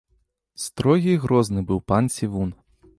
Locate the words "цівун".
2.19-2.49